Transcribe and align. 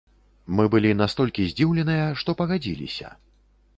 Мы 0.59 0.63
былі 0.75 0.93
настолькі 1.01 1.45
здзіўленыя, 1.51 2.09
што 2.23 2.35
пагадзіліся. 2.43 3.15